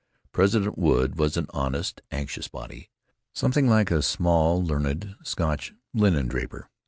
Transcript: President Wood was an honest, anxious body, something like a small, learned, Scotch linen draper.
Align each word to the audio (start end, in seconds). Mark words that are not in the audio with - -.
President 0.31 0.79
Wood 0.79 1.19
was 1.19 1.37
an 1.37 1.45
honest, 1.51 2.01
anxious 2.09 2.47
body, 2.47 2.89
something 3.33 3.69
like 3.69 3.91
a 3.91 4.01
small, 4.01 4.59
learned, 4.65 5.15
Scotch 5.23 5.75
linen 5.93 6.27
draper. 6.27 6.71